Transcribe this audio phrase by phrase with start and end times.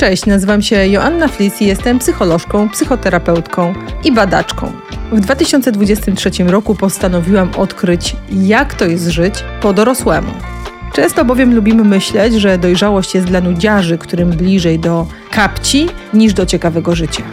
[0.00, 4.72] Cześć, nazywam się Joanna Flis i jestem psycholożką, psychoterapeutką i badaczką.
[5.12, 10.32] W 2023 roku postanowiłam odkryć, jak to jest żyć po dorosłemu.
[10.92, 16.46] Często bowiem lubimy myśleć, że dojrzałość jest dla nudziarzy, którym bliżej do kapci niż do
[16.46, 17.24] ciekawego życia.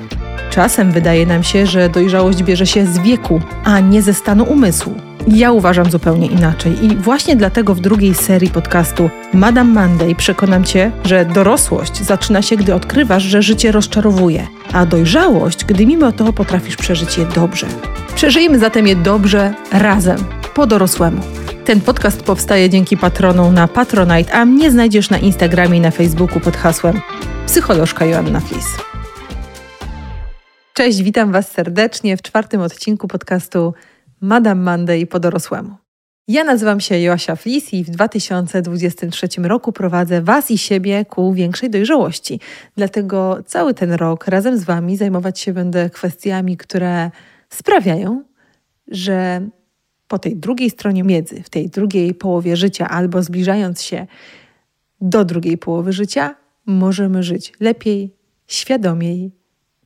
[0.49, 5.07] Czasem wydaje nam się, że dojrzałość bierze się z wieku, a nie ze stanu umysłu.
[5.28, 10.91] Ja uważam zupełnie inaczej i właśnie dlatego w drugiej serii podcastu Madame Monday przekonam Cię,
[11.04, 16.76] że dorosłość zaczyna się, gdy odkrywasz, że życie rozczarowuje, a dojrzałość, gdy mimo to potrafisz
[16.76, 17.67] przeżyć je dobrze.
[18.16, 20.17] Przeżyjmy zatem je dobrze razem,
[20.53, 21.22] po dorosłemu.
[21.66, 26.39] Ten podcast powstaje dzięki patronom na Patronite, a mnie znajdziesz na Instagramie i na Facebooku
[26.39, 27.02] pod hasłem
[27.45, 28.66] psycholożka Joanna Flis.
[30.73, 33.73] Cześć, witam Was serdecznie w czwartym odcinku podcastu
[34.21, 35.76] Madame Monday po dorosłemu.
[36.27, 41.70] Ja nazywam się Joasia Flis i w 2023 roku prowadzę Was i siebie ku większej
[41.70, 42.39] dojrzałości.
[42.75, 47.11] Dlatego cały ten rok razem z Wami zajmować się będę kwestiami, które
[47.50, 48.23] sprawiają,
[48.88, 49.47] że
[50.08, 54.08] po tej drugiej stronie miedzy, w tej drugiej połowie życia, albo zbliżając się
[55.02, 58.16] do drugiej połowy życia, możemy żyć lepiej,
[58.47, 59.31] świadomiej,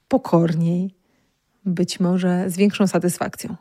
[0.08, 0.96] pokorniej,
[1.66, 3.56] być może z większą satysfakcją.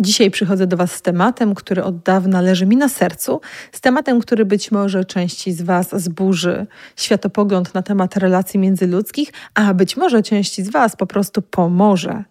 [0.00, 3.40] Dzisiaj przychodzę do Was z tematem, który od dawna leży mi na sercu,
[3.72, 9.74] z tematem, który być może części z Was zburzy światopogląd na temat relacji międzyludzkich, a
[9.74, 12.24] być może części z Was po prostu pomoże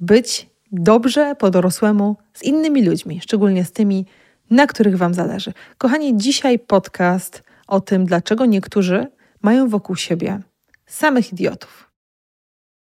[0.00, 4.06] być dobrze po dorosłemu z innymi ludźmi, szczególnie z tymi,
[4.50, 5.52] na których Wam zależy.
[5.78, 9.06] Kochani, dzisiaj podcast o tym, dlaczego niektórzy
[9.42, 10.40] mają wokół siebie
[10.86, 11.89] samych idiotów.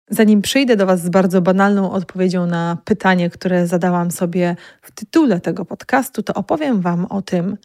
[0.09, 5.39] Zanim przyjdę do Was z bardzo banalną odpowiedzią na pytanie, które zadałam sobie w tytule
[5.41, 7.57] tego podcastu, to opowiem Wam o tym,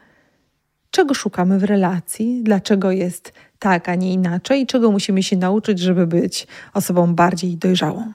[0.90, 5.78] czego szukamy w relacji, dlaczego jest tak, a nie inaczej i czego musimy się nauczyć,
[5.78, 8.12] żeby być osobą bardziej dojrzałą.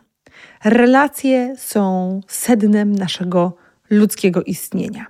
[0.63, 3.55] Relacje są sednem naszego
[3.89, 5.05] ludzkiego istnienia.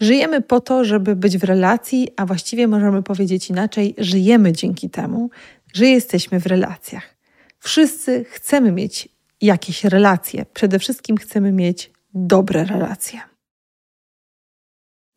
[0.00, 5.30] Żyjemy po to, żeby być w relacji, a właściwie możemy powiedzieć inaczej: żyjemy dzięki temu,
[5.72, 7.13] że jesteśmy w relacjach.
[7.64, 9.08] Wszyscy chcemy mieć
[9.40, 10.46] jakieś relacje.
[10.54, 13.20] Przede wszystkim chcemy mieć dobre relacje.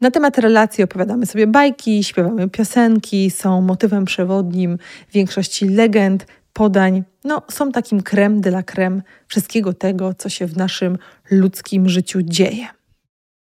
[0.02, 4.78] Na temat relacji opowiadamy sobie bajki, śpiewamy piosenki, są motywem przewodnim
[5.14, 7.04] większości legend, podań.
[7.24, 10.98] No, są takim creme de la creme wszystkiego tego, co się w naszym
[11.32, 12.68] ludzkim życiu dzieje.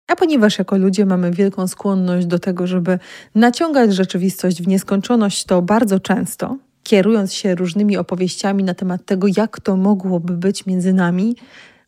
[0.09, 2.99] A ponieważ jako ludzie mamy wielką skłonność do tego, żeby
[3.34, 9.61] naciągać rzeczywistość w nieskończoność, to bardzo często kierując się różnymi opowieściami na temat tego, jak
[9.61, 11.37] to mogłoby być między nami,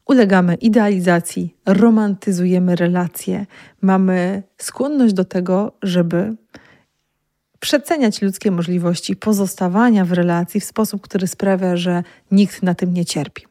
[0.06, 3.46] ulegamy idealizacji, romantyzujemy relacje,
[3.80, 6.36] mamy skłonność do tego, żeby
[7.60, 13.04] przeceniać ludzkie możliwości pozostawania w relacji w sposób, który sprawia, że nikt na tym nie
[13.04, 13.46] cierpi.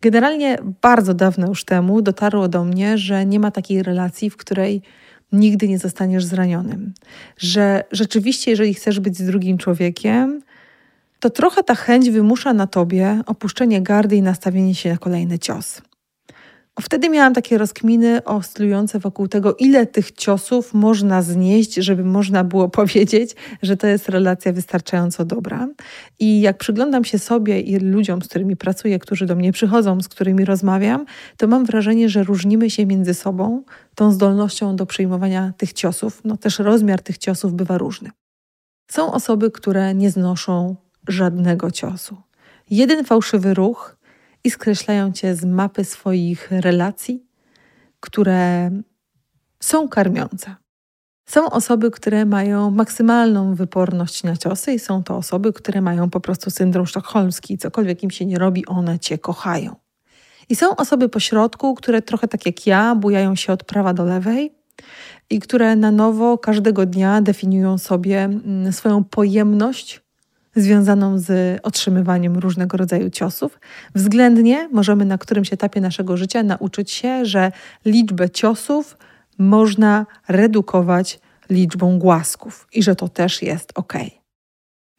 [0.00, 4.82] Generalnie bardzo dawno już temu dotarło do mnie, że nie ma takiej relacji, w której
[5.32, 6.94] nigdy nie zostaniesz zranionym.
[7.36, 10.42] Że rzeczywiście, jeżeli chcesz być z drugim człowiekiem,
[11.20, 15.82] to trochę ta chęć wymusza na tobie opuszczenie gardy i nastawienie się na kolejny cios.
[16.80, 22.68] Wtedy miałam takie rozkminy oscylujące wokół tego, ile tych ciosów można znieść, żeby można było
[22.80, 25.68] powiedzieć, że to jest relacja wystarczająco dobra.
[26.18, 30.08] I jak przyglądam się sobie i ludziom, z którymi pracuję, którzy do mnie przychodzą, z
[30.08, 31.04] którymi rozmawiam,
[31.36, 33.62] to mam wrażenie, że różnimy się między sobą
[33.94, 36.20] tą zdolnością do przyjmowania tych ciosów.
[36.24, 38.10] No też rozmiar tych ciosów bywa różny.
[38.90, 40.76] Są osoby, które nie znoszą
[41.08, 42.16] żadnego ciosu.
[42.70, 43.96] Jeden fałszywy ruch
[44.44, 47.26] i skreślają cię z mapy swoich relacji,
[48.00, 48.70] które
[49.60, 50.54] są karmiące.
[51.26, 56.20] Są osoby, które mają maksymalną wyporność na ciosy, i są to osoby, które mają po
[56.20, 57.58] prostu syndrom sztokholmski.
[57.58, 59.76] Cokolwiek im się nie robi, one cię kochają.
[60.48, 64.54] I są osoby pośrodku, które trochę tak jak ja, bujają się od prawa do lewej
[65.30, 70.00] i które na nowo każdego dnia definiują sobie mm, swoją pojemność
[70.56, 73.60] związaną z otrzymywaniem różnego rodzaju ciosów.
[73.94, 77.52] Względnie możemy na którymś etapie naszego życia nauczyć się, że
[77.84, 78.96] liczbę ciosów
[79.38, 81.20] można redukować
[81.50, 83.92] liczbą głasków i że to też jest ok.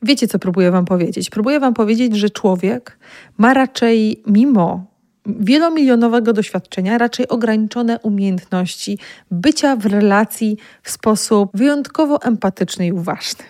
[0.01, 1.29] Wiecie, co próbuję Wam powiedzieć?
[1.29, 2.99] Próbuję Wam powiedzieć, że człowiek
[3.37, 4.85] ma raczej, mimo
[5.25, 8.99] wielomilionowego doświadczenia, raczej ograniczone umiejętności
[9.31, 13.43] bycia w relacji w sposób wyjątkowo empatyczny i uważny.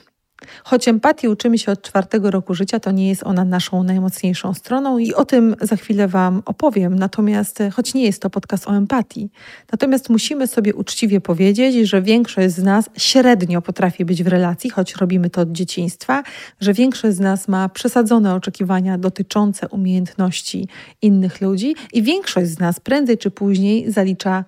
[0.63, 4.97] Choć empatii uczymy się od czwartego roku życia, to nie jest ona naszą najmocniejszą stroną
[4.97, 6.99] i o tym za chwilę Wam opowiem.
[6.99, 9.29] Natomiast, e, choć nie jest to podcast o empatii,
[9.71, 14.95] natomiast musimy sobie uczciwie powiedzieć, że większość z nas średnio potrafi być w relacji, choć
[14.95, 16.23] robimy to od dzieciństwa,
[16.59, 20.67] że większość z nas ma przesadzone oczekiwania dotyczące umiejętności
[21.01, 24.45] innych ludzi i większość z nas prędzej czy później zalicza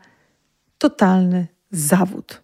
[0.78, 2.44] totalny zawód.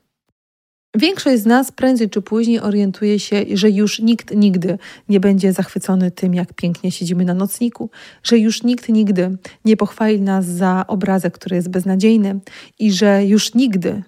[1.00, 4.78] Większość z nas prędzej czy później orientuje się, że już nikt nigdy
[5.10, 7.90] nie będzie zachwycony tym, jak pięknie siedzimy na nocniku,
[8.24, 12.40] że już nikt nigdy nie pochwali nas za obrazek, który jest beznadziejny
[12.80, 14.04] i że już nigdy,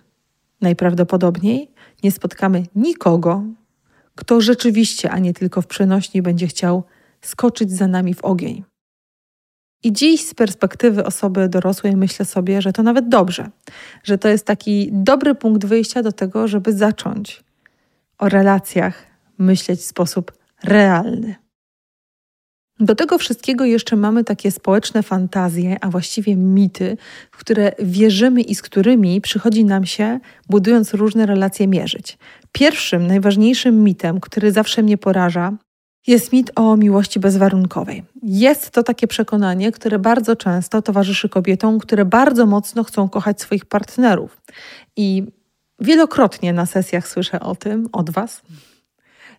[0.61, 1.69] najprawdopodobniej,
[2.03, 3.43] nie spotkamy nikogo,
[4.15, 6.83] kto rzeczywiście, a nie tylko w przenośni, będzie chciał
[7.21, 8.70] skoczyć za nami w ogień.
[9.83, 13.49] I dziś z perspektywy osoby dorosłej myślę sobie, że to nawet dobrze,
[14.03, 17.43] że to jest taki dobry punkt wyjścia do tego, żeby zacząć
[18.17, 19.03] o relacjach
[19.37, 20.31] myśleć w sposób
[20.63, 21.35] realny.
[22.79, 26.97] Do tego wszystkiego jeszcze mamy takie społeczne fantazje, a właściwie mity,
[27.31, 30.19] w które wierzymy i z którymi przychodzi nam się,
[30.49, 32.17] budując różne relacje, mierzyć.
[32.51, 35.57] Pierwszym, najważniejszym mitem, który zawsze mnie poraża,
[36.07, 38.03] jest mit o miłości bezwarunkowej.
[38.23, 43.65] Jest to takie przekonanie, które bardzo często towarzyszy kobietom, które bardzo mocno chcą kochać swoich
[43.65, 44.41] partnerów.
[44.95, 45.23] I
[45.79, 48.41] wielokrotnie na sesjach słyszę o tym od Was,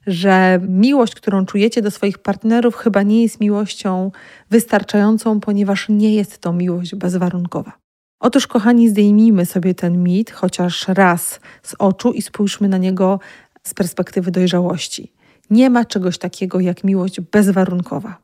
[0.07, 4.11] że miłość, którą czujecie do swoich partnerów, chyba nie jest miłością
[4.51, 7.73] wystarczającą, ponieważ nie jest to miłość bezwarunkowa.
[8.21, 13.21] Otóż, kochani, zdejmijmy sobie ten mit chociaż raz z oczu i spójrzmy na niego
[13.63, 15.13] z perspektywy dojrzałości.
[15.53, 18.19] Nie ma czegoś takiego jak miłość bezwarunkowa.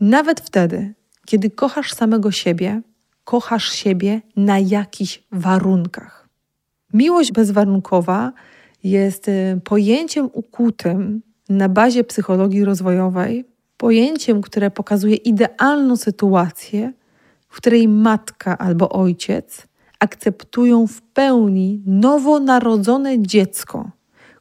[0.00, 0.94] Nawet wtedy,
[1.26, 2.82] kiedy kochasz samego siebie,
[3.24, 6.28] kochasz siebie na jakichś warunkach.
[6.92, 8.32] Miłość bezwarunkowa
[8.84, 13.44] jest y, pojęciem ukutym na bazie psychologii rozwojowej,
[13.76, 16.92] pojęciem, które pokazuje idealną sytuację,
[17.48, 19.66] w której matka albo ojciec
[19.98, 23.90] akceptują w pełni nowonarodzone dziecko,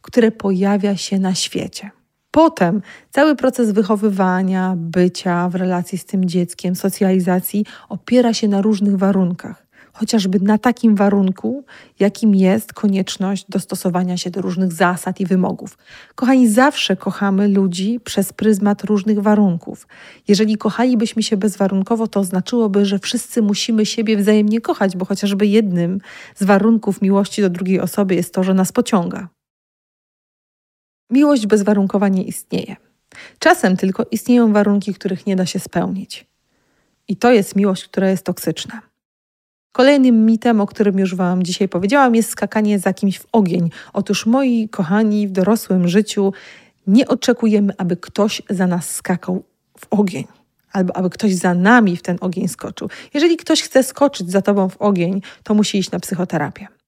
[0.02, 1.92] które pojawia się na świecie.
[2.32, 8.98] Potem cały proces wychowywania, bycia w relacji z tym dzieckiem, socjalizacji opiera się na różnych
[8.98, 9.70] warunkach.
[9.94, 11.64] Chociażby na takim warunku,
[12.00, 15.78] jakim jest konieczność dostosowania się do różnych zasad i wymogów.
[16.16, 19.88] Kochani, zawsze kochamy ludzi przez pryzmat różnych warunków.
[20.28, 26.00] Jeżeli kochalibyśmy się bezwarunkowo, to oznaczyłoby, że wszyscy musimy siebie wzajemnie kochać, bo chociażby jednym
[26.36, 29.39] z warunków miłości do drugiej osoby jest to, że nas pociąga.
[31.10, 32.76] Miłość bezwarunkowa nie istnieje.
[33.40, 36.26] Czasem tylko istnieją warunki, których nie da się spełnić.
[37.08, 38.82] I to jest miłość, która jest toksyczna.
[39.72, 43.70] Kolejnym mitem, o którym już Wam dzisiaj powiedziałam, jest skakanie za kimś w ogień.
[43.94, 46.34] Otóż, moi kochani, w dorosłym życiu
[46.88, 49.44] nie oczekujemy, aby ktoś za nas skakał
[49.80, 50.24] w ogień,
[50.72, 52.90] albo aby ktoś za nami w ten ogień skoczył.
[53.14, 56.79] Jeżeli ktoś chce skoczyć za Tobą w ogień, to musi iść na psychoterapię.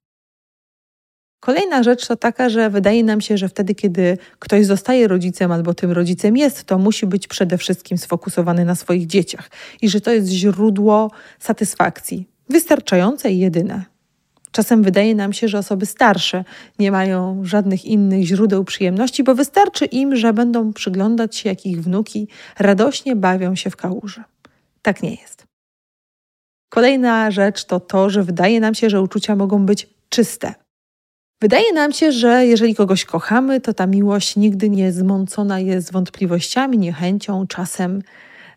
[1.42, 5.74] Kolejna rzecz to taka, że wydaje nam się, że wtedy, kiedy ktoś zostaje rodzicem albo
[5.74, 9.50] tym rodzicem jest, to musi być przede wszystkim sfokusowany na swoich dzieciach
[9.82, 13.86] i że to jest źródło satysfakcji, wystarczające i jedyne.
[14.52, 16.44] Czasem wydaje nam się, że osoby starsze
[16.80, 21.84] nie mają żadnych innych źródeł przyjemności, bo wystarczy im, że będą przyglądać się, jak ich
[21.84, 22.28] wnuki
[22.60, 24.24] radośnie bawią się w kałuży.
[24.82, 25.46] Tak nie jest.
[26.70, 30.54] Kolejna rzecz to to, że wydaje nam się, że uczucia mogą być czyste.
[31.42, 36.78] Wydaje nam się, że jeżeli kogoś kochamy, to ta miłość nigdy nie zmącona jest wątpliwościami,
[36.78, 38.02] niechęcią, czasem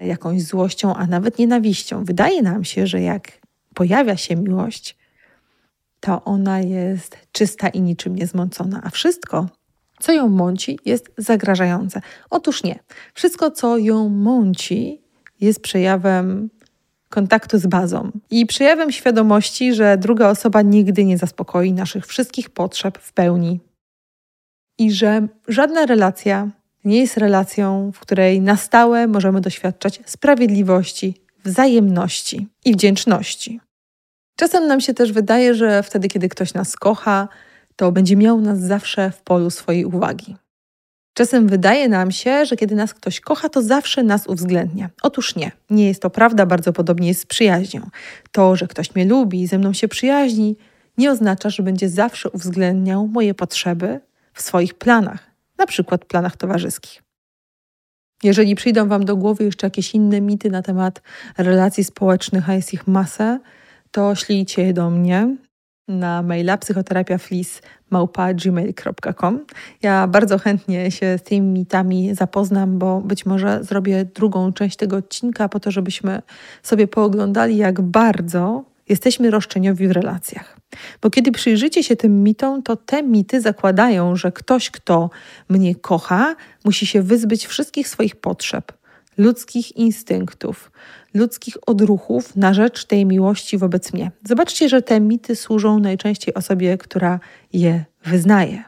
[0.01, 2.05] jakąś złością, a nawet nienawiścią.
[2.05, 3.33] Wydaje nam się, że jak
[3.75, 4.97] pojawia się miłość,
[6.01, 9.47] to ona jest czysta i niczym nie zmącona, a wszystko,
[10.01, 12.01] co ją mąci, jest zagrażające.
[12.31, 12.79] Otóż nie.
[13.15, 15.03] Wszystko, co ją mąci,
[15.41, 16.51] jest przejawem
[17.15, 22.99] kontaktu z bazą i przejawem świadomości, że druga osoba nigdy nie zaspokoi naszych wszystkich potrzeb
[22.99, 23.61] w pełni.
[24.79, 26.51] I że żadna relacja
[26.85, 33.61] nie jest relacją, w której na stałe możemy doświadczać sprawiedliwości, wzajemności i wdzięczności.
[34.37, 37.29] Czasem nam się też wydaje, że wtedy, kiedy ktoś nas kocha,
[37.77, 40.37] to będzie miał nas zawsze w polu swojej uwagi.
[41.15, 44.91] Czasem wydaje nam się, że kiedy nas ktoś kocha, to zawsze nas uwzględnia.
[45.03, 47.91] Otóż nie, nie jest to prawda, bardzo podobnie jest z przyjaźnią.
[48.33, 50.57] To, że ktoś mnie lubi i ze mną się przyjaźni,
[50.99, 54.01] nie oznacza, że będzie zawsze uwzględniał moje potrzeby
[54.33, 57.03] w swoich planach, na przykład planach towarzyskich.
[58.23, 61.03] Jeżeli przyjdą Wam do głowy jeszcze jakieś inne mity na temat
[61.39, 63.41] relacji społecznych, a jest ich masę,
[63.91, 65.37] to ślijcie je do mnie.
[65.89, 69.41] Na maila psychoterapiaflis.gmail.com.
[69.83, 74.97] Ja bardzo chętnie się z tymi mitami zapoznam, bo być może zrobię drugą część tego
[74.97, 76.23] odcinka po to, żebyśmy
[76.63, 80.57] sobie pooglądali, jak bardzo jesteśmy roszczeniowi w relacjach.
[81.03, 85.11] Bo kiedy przyjrzycie się tym mitom, to te mity zakładają, że ktoś, kto
[85.49, 88.73] mnie kocha, musi się wyzbyć wszystkich swoich potrzeb,
[89.19, 90.71] ludzkich instynktów,
[91.15, 94.11] ludzkich odruchów na rzecz tej miłości wobec mnie.
[94.25, 97.21] Zobaczcie, że te mity służą najczęściej osobie, która
[97.53, 98.65] je wyznaje.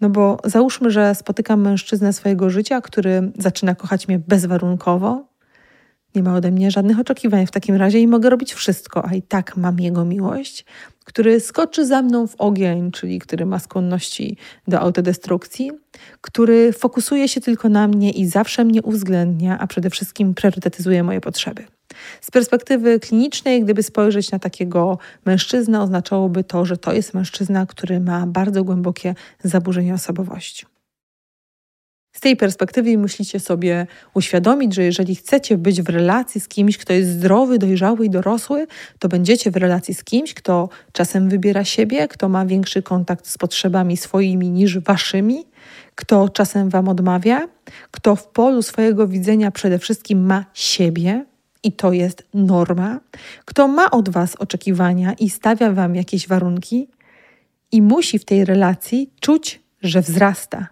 [0.00, 5.29] No bo załóżmy, że spotykam mężczyznę swojego życia, który zaczyna kochać mnie bezwarunkowo,
[6.14, 9.22] nie ma ode mnie żadnych oczekiwań w takim razie i mogę robić wszystko, a i
[9.22, 10.64] tak mam jego miłość,
[11.04, 14.36] który skoczy za mną w ogień, czyli który ma skłonności
[14.68, 15.70] do autodestrukcji,
[16.20, 21.20] który fokusuje się tylko na mnie i zawsze mnie uwzględnia, a przede wszystkim priorytetyzuje moje
[21.20, 21.64] potrzeby.
[22.20, 28.00] Z perspektywy klinicznej, gdyby spojrzeć na takiego mężczyznę, oznaczałoby to, że to jest mężczyzna, który
[28.00, 29.14] ma bardzo głębokie
[29.44, 30.66] zaburzenie osobowości.
[32.12, 36.92] Z tej perspektywy musicie sobie uświadomić, że jeżeli chcecie być w relacji z kimś, kto
[36.92, 38.66] jest zdrowy, dojrzały i dorosły,
[38.98, 43.38] to będziecie w relacji z kimś, kto czasem wybiera siebie, kto ma większy kontakt z
[43.38, 45.44] potrzebami swoimi niż waszymi,
[45.94, 47.48] kto czasem wam odmawia,
[47.90, 51.24] kto w polu swojego widzenia przede wszystkim ma siebie,
[51.62, 53.00] i to jest norma,
[53.44, 56.88] kto ma od Was oczekiwania i stawia Wam jakieś warunki
[57.72, 60.68] i musi w tej relacji czuć, że wzrasta,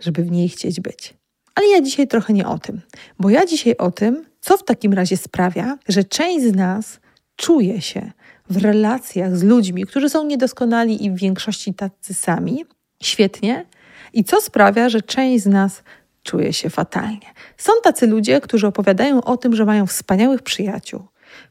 [0.00, 1.14] żeby w niej chcieć być.
[1.54, 2.80] Ale ja dzisiaj trochę nie o tym,
[3.18, 7.00] bo ja dzisiaj o tym, co w takim razie sprawia, że część z nas
[7.36, 8.12] czuje się
[8.50, 12.64] w relacjach z ludźmi, którzy są niedoskonali i w większości tacy sami,
[13.02, 13.66] świetnie,
[14.12, 15.82] i co sprawia, że część z nas
[16.22, 17.26] czuje się fatalnie.
[17.56, 21.02] Są tacy ludzie, którzy opowiadają o tym, że mają wspaniałych przyjaciół,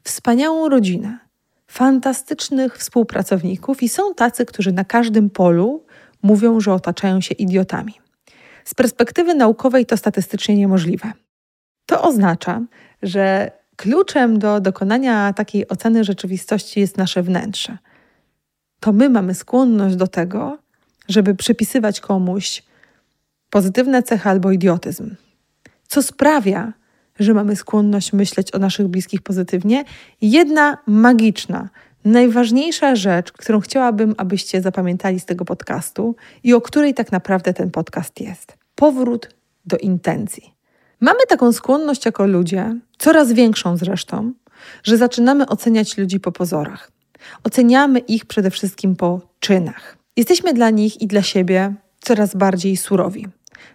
[0.04, 1.18] wspaniałą rodzinę,
[1.66, 5.84] fantastycznych współpracowników, i są tacy, którzy na każdym polu
[6.22, 7.94] mówią, że otaczają się idiotami.
[8.70, 11.12] Z perspektywy naukowej to statystycznie niemożliwe.
[11.86, 12.62] To oznacza,
[13.02, 17.78] że kluczem do dokonania takiej oceny rzeczywistości jest nasze wnętrze.
[18.80, 20.58] To my mamy skłonność do tego,
[21.08, 22.62] żeby przypisywać komuś
[23.50, 25.14] pozytywne cechy albo idiotyzm.
[25.88, 26.72] Co sprawia,
[27.18, 29.84] że mamy skłonność myśleć o naszych bliskich pozytywnie?
[30.22, 31.68] Jedna magiczna,
[32.04, 37.70] najważniejsza rzecz, którą chciałabym, abyście zapamiętali z tego podcastu i o której tak naprawdę ten
[37.70, 39.28] podcast jest powrót
[39.66, 40.54] do intencji.
[41.00, 44.32] Mamy taką skłonność jako ludzie, coraz większą zresztą,
[44.82, 46.90] że zaczynamy oceniać ludzi po pozorach.
[47.44, 49.96] Oceniamy ich przede wszystkim po czynach.
[50.16, 53.26] Jesteśmy dla nich i dla siebie coraz bardziej surowi.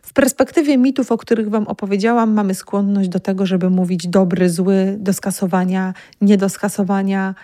[0.01, 4.95] W perspektywie mitów, o których Wam opowiedziałam, mamy skłonność do tego, żeby mówić dobry, zły,
[4.99, 7.35] do skasowania, nie do skasowania,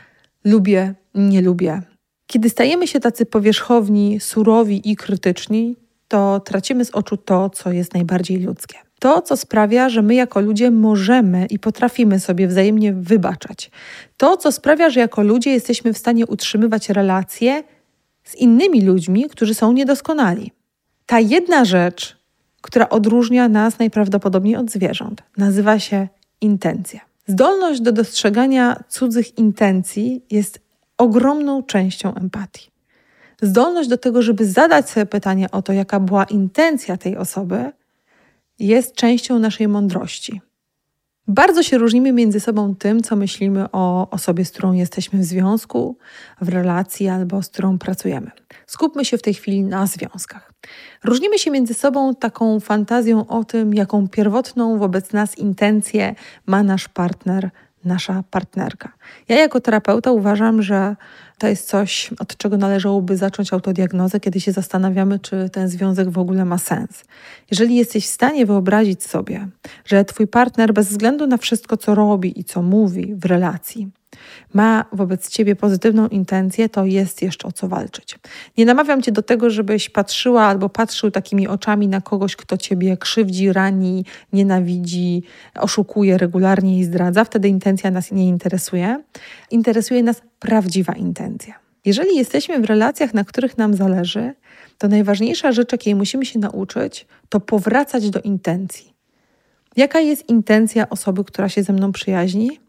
[0.45, 1.81] lubię, nie lubię.
[2.27, 5.75] Kiedy stajemy się tacy powierzchowni, surowi i krytyczni,
[6.11, 8.77] to tracimy z oczu to, co jest najbardziej ludzkie.
[8.99, 13.71] To, co sprawia, że my jako ludzie możemy i potrafimy sobie wzajemnie wybaczać.
[14.17, 17.63] To, co sprawia, że jako ludzie jesteśmy w stanie utrzymywać relacje
[18.23, 20.51] z innymi ludźmi, którzy są niedoskonali.
[21.05, 22.17] Ta jedna rzecz,
[22.61, 26.07] która odróżnia nas najprawdopodobniej od zwierząt, nazywa się
[26.41, 26.99] intencja.
[27.27, 30.59] Zdolność do dostrzegania cudzych intencji jest
[30.97, 32.70] ogromną częścią empatii
[33.41, 37.71] zdolność do tego, żeby zadać sobie pytanie o to, jaka była intencja tej osoby,
[38.59, 40.41] jest częścią naszej mądrości.
[41.27, 45.97] Bardzo się różnimy między sobą tym, co myślimy o osobie, z którą jesteśmy w związku,
[46.41, 48.31] w relacji albo z którą pracujemy.
[48.67, 50.53] Skupmy się w tej chwili na związkach.
[51.03, 56.87] Różnimy się między sobą taką fantazją o tym, jaką pierwotną wobec nas intencję ma nasz
[56.87, 57.49] partner,
[57.85, 58.91] nasza partnerka.
[59.29, 60.95] Ja jako terapeuta uważam, że
[61.37, 66.17] to jest coś, od czego należałoby zacząć autodiagnozę, kiedy się zastanawiamy, czy ten związek w
[66.17, 67.03] ogóle ma sens.
[67.51, 69.47] Jeżeli jesteś w stanie wyobrazić sobie,
[69.85, 73.89] że twój partner bez względu na wszystko, co robi i co mówi w relacji,
[74.53, 78.19] ma wobec ciebie pozytywną intencję, to jest jeszcze o co walczyć.
[78.57, 82.97] Nie namawiam cię do tego, żebyś patrzyła albo patrzył takimi oczami na kogoś, kto ciebie
[82.97, 85.23] krzywdzi, rani, nienawidzi,
[85.55, 87.23] oszukuje regularnie i zdradza.
[87.23, 89.03] Wtedy intencja nas nie interesuje.
[89.51, 91.59] Interesuje nas prawdziwa intencja.
[91.85, 94.33] Jeżeli jesteśmy w relacjach, na których nam zależy,
[94.77, 98.93] to najważniejsza rzecz, jakiej musimy się nauczyć, to powracać do intencji.
[99.75, 102.59] Jaka jest intencja osoby, która się ze mną przyjaźni?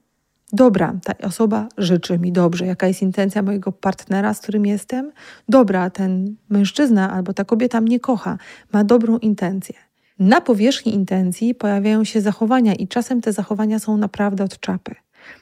[0.53, 2.67] Dobra, ta osoba życzy mi dobrze.
[2.67, 5.13] Jaka jest intencja mojego partnera, z którym jestem?
[5.49, 8.39] Dobra, ten mężczyzna albo ta kobieta mnie kocha,
[8.73, 9.75] ma dobrą intencję.
[10.19, 14.95] Na powierzchni intencji pojawiają się zachowania, i czasem te zachowania są naprawdę od czapy.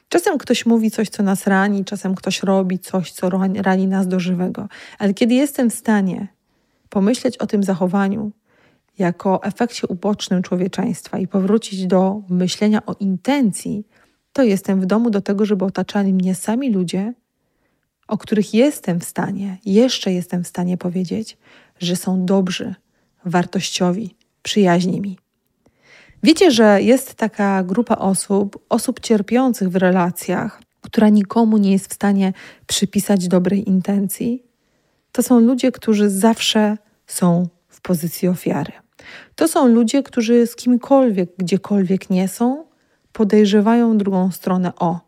[0.08, 3.30] Czasem ktoś mówi coś, co nas rani, czasem ktoś robi coś, co
[3.62, 4.68] rani nas do żywego.
[4.98, 6.28] Ale kiedy jestem w stanie
[6.88, 8.32] pomyśleć o tym zachowaniu
[8.98, 13.84] jako efekcie ubocznym człowieczeństwa i powrócić do myślenia o intencji,
[14.32, 17.14] to jestem w domu do tego, żeby otaczali mnie sami ludzie,
[18.08, 21.38] o których jestem w stanie, jeszcze jestem w stanie powiedzieć,
[21.78, 22.74] że są dobrzy,
[23.24, 25.18] wartościowi, przyjaźni mi.
[26.22, 31.94] Wiecie, że jest taka grupa osób, osób cierpiących w relacjach, która nikomu nie jest w
[31.94, 32.32] stanie
[32.66, 34.42] przypisać dobrej intencji?
[35.12, 38.72] To są ludzie, którzy zawsze są w pozycji ofiary.
[39.34, 42.64] To są ludzie, którzy z kimkolwiek, gdziekolwiek nie są,
[43.12, 45.00] podejrzewają drugą stronę o,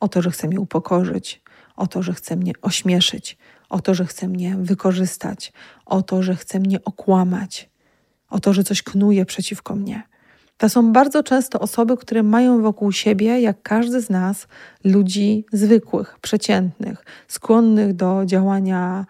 [0.00, 1.42] o to, że chce mnie upokorzyć,
[1.76, 5.52] o to, że chce mnie ośmieszyć, o to, że chce mnie wykorzystać,
[5.86, 7.70] o to, że chce mnie okłamać,
[8.30, 10.02] o to, że coś knuje przeciwko mnie.
[10.58, 14.48] To są bardzo często osoby, które mają wokół siebie, jak każdy z nas,
[14.84, 19.06] ludzi zwykłych, przeciętnych, skłonnych do działania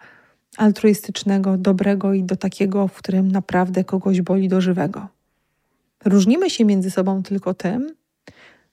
[0.57, 5.07] altruistycznego, dobrego i do takiego, w którym naprawdę kogoś boli do żywego.
[6.05, 7.96] Różnimy się między sobą tylko tym,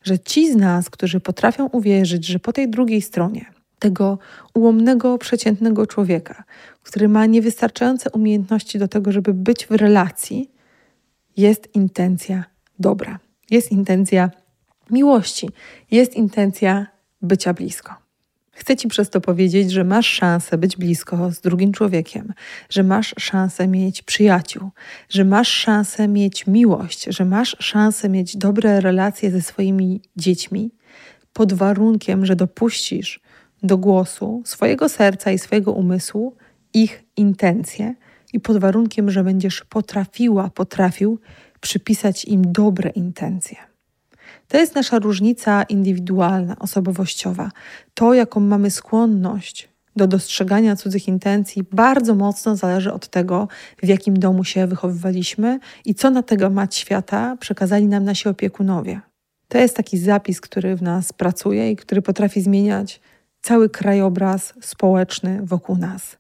[0.05, 3.45] że ci z nas, którzy potrafią uwierzyć, że po tej drugiej stronie
[3.79, 4.19] tego
[4.55, 6.45] ułomnego, przeciętnego człowieka,
[6.83, 10.51] który ma niewystarczające umiejętności do tego, żeby być w relacji,
[11.37, 12.45] jest intencja
[12.79, 13.19] dobra,
[13.51, 14.31] jest intencja
[14.91, 15.51] miłości,
[15.91, 16.87] jest intencja
[17.23, 18.04] bycia blisko.
[18.55, 22.33] Chcę Ci przez to powiedzieć, że masz szansę być blisko z drugim człowiekiem,
[22.71, 24.71] że masz szansę mieć przyjaciół,
[25.09, 30.71] że masz szansę mieć miłość, że masz szansę mieć dobre relacje ze swoimi dziećmi,
[31.33, 33.21] pod warunkiem, że dopuścisz
[33.63, 36.37] do głosu swojego serca i swojego umysłu
[36.75, 37.95] ich intencje
[38.33, 41.19] i pod warunkiem, że będziesz potrafiła, potrafił
[41.61, 43.74] przypisać im dobre intencje.
[44.49, 47.51] To jest nasza różnica indywidualna, osobowościowa.
[47.95, 53.49] To, jaką mamy skłonność do dostrzegania cudzych intencji, bardzo mocno zależy od tego,
[53.83, 59.01] w jakim domu się wychowywaliśmy i co na tego mać świata przekazali nam nasi opiekunowie.
[59.49, 63.01] To jest taki zapis, który w nas pracuje i który potrafi zmieniać
[63.43, 66.17] cały krajobraz społeczny wokół nas.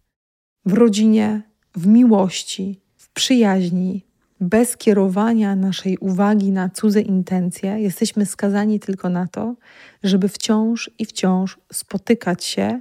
[0.66, 1.43] W rodzinie,
[1.76, 4.04] w miłości, w przyjaźni,
[4.41, 9.55] bez kierowania naszej uwagi na cudze intencje, jesteśmy skazani tylko na to,
[10.03, 12.80] żeby wciąż i wciąż spotykać się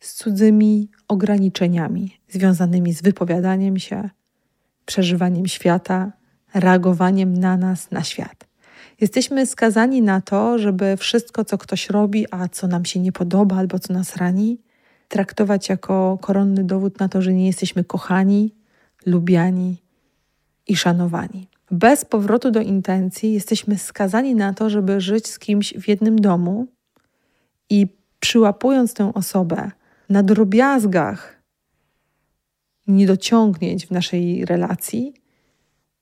[0.00, 4.10] z cudzymi ograniczeniami związanymi z wypowiadaniem się,
[4.86, 6.12] przeżywaniem świata,
[6.54, 8.46] reagowaniem na nas, na świat.
[9.00, 13.56] Jesteśmy skazani na to, żeby wszystko, co ktoś robi, a co nam się nie podoba
[13.56, 14.60] albo co nas rani,
[15.08, 18.54] traktować jako koronny dowód na to, że nie jesteśmy kochani,
[19.06, 19.85] lubiani
[20.66, 21.48] i szanowani.
[21.70, 26.66] Bez powrotu do intencji jesteśmy skazani na to, żeby żyć z kimś w jednym domu
[27.70, 27.86] i
[28.20, 29.70] przyłapując tę osobę
[30.08, 31.42] na drobiazgach
[32.86, 35.14] niedociągnięć w naszej relacji,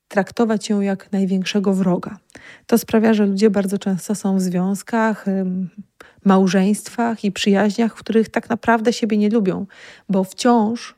[0.07, 2.17] traktować ją jak największego wroga.
[2.67, 5.25] To sprawia, że ludzie bardzo często są w związkach,
[6.25, 9.65] małżeństwach i przyjaźniach, w których tak naprawdę siebie nie lubią,
[10.09, 10.95] bo wciąż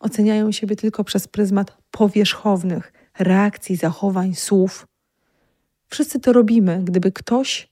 [0.00, 4.86] oceniają siebie tylko przez pryzmat powierzchownych reakcji, zachowań, słów.
[5.88, 7.70] Wszyscy to robimy, gdyby ktoś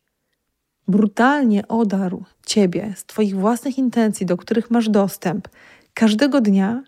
[0.88, 5.48] brutalnie odarł ciebie z Twoich własnych intencji, do których masz dostęp
[5.94, 6.83] każdego dnia,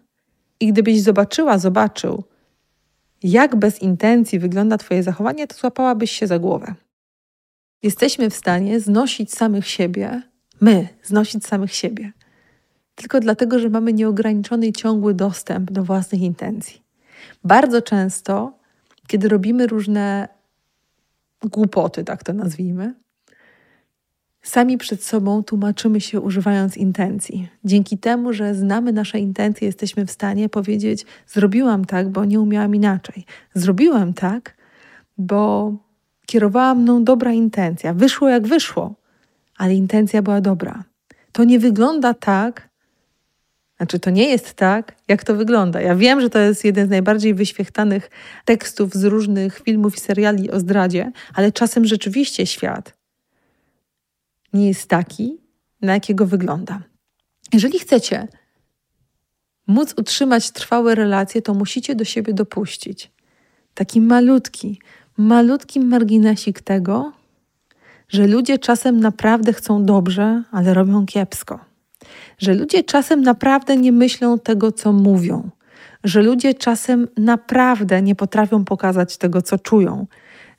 [0.61, 2.25] i gdybyś zobaczyła, zobaczył,
[3.23, 6.75] jak bez intencji wygląda Twoje zachowanie, to złapałabyś się za głowę.
[7.83, 10.23] Jesteśmy w stanie znosić samych siebie,
[10.61, 12.13] my znosić samych siebie,
[12.95, 16.83] tylko dlatego, że mamy nieograniczony i ciągły dostęp do własnych intencji.
[17.45, 18.59] Bardzo często,
[19.07, 20.29] kiedy robimy różne
[21.43, 22.95] głupoty, tak to nazwijmy,
[24.43, 27.49] sami przed sobą tłumaczymy się używając intencji.
[27.65, 32.75] Dzięki temu, że znamy nasze intencje, jesteśmy w stanie powiedzieć: Zrobiłam tak, bo nie umiałam
[32.75, 33.25] inaczej.
[33.55, 34.57] Zrobiłam tak,
[35.19, 35.73] bo
[36.27, 37.95] kierowała mną dobra intencja.
[37.95, 38.95] Wyszło jak wyszło,
[39.57, 40.85] ale intencja była dobra.
[41.33, 42.70] To nie wygląda tak,
[43.81, 45.81] znaczy, to nie jest tak, jak to wygląda.
[45.81, 48.11] Ja wiem, że to jest jeden z najbardziej wyświechtanych
[48.45, 52.95] tekstów z różnych filmów i seriali o zdradzie, ale czasem rzeczywiście świat
[54.53, 55.39] nie jest taki,
[55.83, 56.83] na jakiego wygląda.
[57.53, 58.29] Jeżeli chcecie
[59.67, 63.11] móc utrzymać trwałe relacje, to musicie do siebie dopuścić
[63.75, 64.81] taki malutki,
[65.17, 67.13] malutki marginesik tego,
[68.09, 71.70] że ludzie czasem naprawdę chcą dobrze, ale robią kiepsko
[72.39, 75.51] że ludzie czasem naprawdę nie myślą tego, co mówią,
[76.05, 80.07] że ludzie czasem naprawdę nie potrafią pokazać tego, co czują,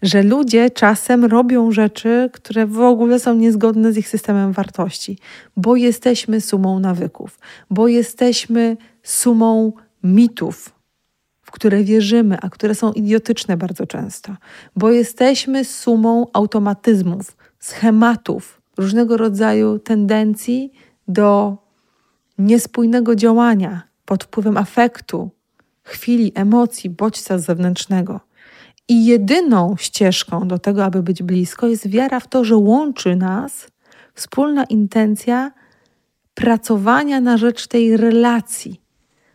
[0.02, 5.18] że ludzie czasem robią rzeczy, które w ogóle są niezgodne z ich systemem wartości,
[5.58, 10.74] bo jesteśmy sumą nawyków, bo jesteśmy sumą mitów,
[11.42, 14.36] w które wierzymy, a które są idiotyczne bardzo często,
[14.76, 20.72] bo jesteśmy sumą automatyzmów, schematów, różnego rodzaju tendencji
[21.12, 21.58] do
[22.38, 25.30] niespójnego działania pod wpływem afektu,
[25.84, 28.20] chwili, emocji, bodźca zewnętrznego.
[28.88, 33.68] I jedyną ścieżką do tego, aby być blisko, jest wiara w to, że łączy nas
[34.14, 35.52] wspólna intencja
[36.34, 38.82] pracowania na rzecz tej relacji.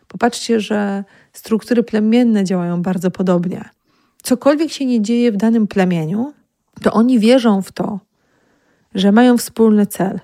[0.07, 3.69] Popatrzcie, że struktury plemienne działają bardzo podobnie.
[4.23, 6.33] Cokolwiek się nie dzieje w danym plemieniu,
[6.81, 7.99] to oni wierzą w to,
[8.95, 10.19] że mają wspólny cel.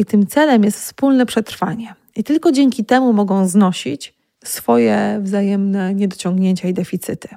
[0.00, 1.94] I tym celem jest wspólne przetrwanie.
[2.16, 7.28] I tylko dzięki temu mogą znosić swoje wzajemne niedociągnięcia i deficyty.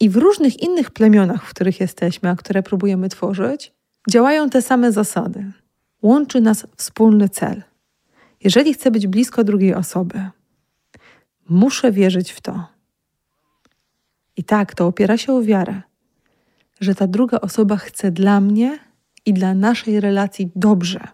[0.00, 3.72] I w różnych innych plemionach, w których jesteśmy, a które próbujemy tworzyć,
[4.10, 5.52] działają te same zasady.
[6.02, 7.62] Łączy nas wspólny cel.
[8.44, 10.28] Jeżeli chcę być blisko drugiej osoby,
[11.48, 12.66] muszę wierzyć w to.
[14.36, 15.82] I tak, to opiera się o wiarę,
[16.80, 18.78] że ta druga osoba chce dla mnie
[19.26, 21.08] i dla naszej relacji dobrze.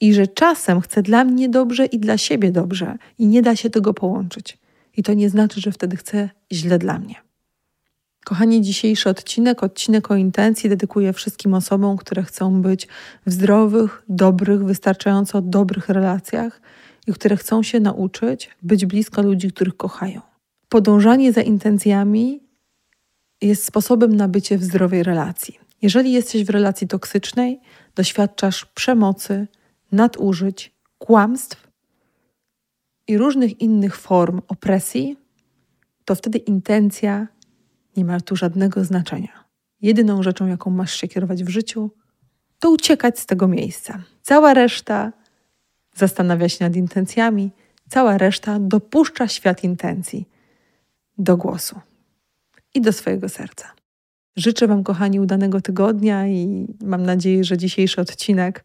[0.00, 3.70] I że czasem chce dla mnie dobrze i dla siebie dobrze, i nie da się
[3.70, 4.58] tego połączyć.
[4.96, 7.14] I to nie znaczy, że wtedy chce źle dla mnie.
[8.24, 12.88] Kochani, dzisiejszy odcinek, odcinek o intencji, dedykuję wszystkim osobom, które chcą być
[13.26, 16.60] w zdrowych, dobrych, wystarczająco dobrych relacjach
[17.06, 20.20] i które chcą się nauczyć być blisko ludzi, których kochają.
[20.68, 22.40] Podążanie za intencjami
[23.42, 25.58] jest sposobem na bycie w zdrowej relacji.
[25.82, 27.60] Jeżeli jesteś w relacji toksycznej,
[27.94, 29.46] doświadczasz przemocy,
[29.92, 31.68] nadużyć, kłamstw
[33.08, 35.16] i różnych innych form opresji,
[36.04, 37.28] to wtedy intencja
[37.96, 39.44] nie ma tu żadnego znaczenia.
[39.82, 41.90] Jedyną rzeczą, jaką masz się kierować w życiu,
[42.58, 44.02] to uciekać z tego miejsca.
[44.22, 45.12] Cała reszta
[45.94, 47.50] zastanawia się nad intencjami,
[47.88, 50.28] cała reszta dopuszcza świat intencji
[51.18, 51.80] do głosu
[52.74, 53.72] i do swojego serca.
[54.36, 58.64] Życzę Wam, kochani, udanego tygodnia i mam nadzieję, że dzisiejszy odcinek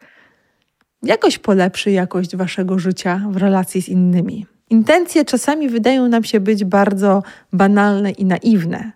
[1.03, 4.45] jakoś polepszy jakość Waszego życia w relacji z innymi.
[4.69, 8.91] Intencje czasami wydają nam się być bardzo banalne i naiwne,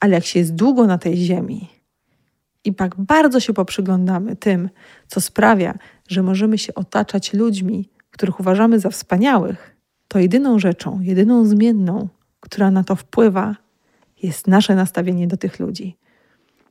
[0.00, 1.68] ale jak się jest długo na tej ziemi
[2.66, 4.70] i tak bardzo się poprzyglądamy tym,
[5.06, 9.76] co sprawia, że możemy się otaczać ludźmi, których uważamy za wspaniałych,
[10.08, 12.08] to jedyną rzeczą, jedyną zmienną,
[12.40, 13.56] która na to wpływa,
[14.22, 15.96] jest nasze nastawienie do tych ludzi.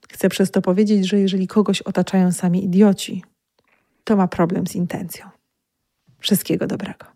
[0.09, 3.23] Chcę przez to powiedzieć, że jeżeli kogoś otaczają sami idioci,
[4.05, 5.29] to ma problem z intencją.
[6.19, 7.14] Wszystkiego dobrego.